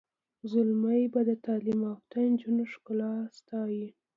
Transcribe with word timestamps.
زلمي 0.51 1.03
به 1.13 1.21
د 1.29 1.31
تعلیم 1.45 1.79
یافته 1.89 2.17
نجونو 2.31 2.63
ښکلا 2.73 3.13
ستایي. 3.37 3.85